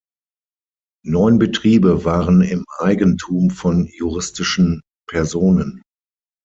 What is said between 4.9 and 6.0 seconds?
Personen.